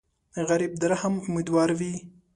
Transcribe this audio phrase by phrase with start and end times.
[0.47, 1.93] غریب د رحم امیدوار وي